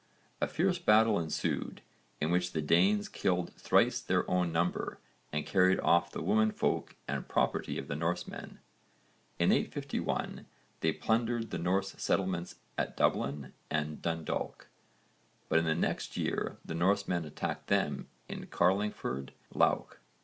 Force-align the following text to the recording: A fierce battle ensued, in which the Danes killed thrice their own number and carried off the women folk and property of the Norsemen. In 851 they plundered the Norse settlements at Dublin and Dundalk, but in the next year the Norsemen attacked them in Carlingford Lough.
A 0.41 0.47
fierce 0.47 0.79
battle 0.79 1.19
ensued, 1.19 1.83
in 2.19 2.31
which 2.31 2.53
the 2.53 2.61
Danes 2.63 3.07
killed 3.07 3.53
thrice 3.53 4.01
their 4.01 4.27
own 4.27 4.51
number 4.51 4.97
and 5.31 5.45
carried 5.45 5.79
off 5.81 6.09
the 6.11 6.23
women 6.23 6.49
folk 6.51 6.95
and 7.07 7.27
property 7.27 7.77
of 7.77 7.87
the 7.87 7.95
Norsemen. 7.95 8.57
In 9.37 9.51
851 9.51 10.47
they 10.79 10.91
plundered 10.91 11.51
the 11.51 11.59
Norse 11.59 11.93
settlements 12.01 12.55
at 12.79 12.97
Dublin 12.97 13.53
and 13.69 14.01
Dundalk, 14.01 14.69
but 15.49 15.59
in 15.59 15.65
the 15.65 15.75
next 15.75 16.17
year 16.17 16.57
the 16.65 16.73
Norsemen 16.73 17.23
attacked 17.23 17.67
them 17.67 18.07
in 18.27 18.47
Carlingford 18.47 19.33
Lough. 19.53 19.87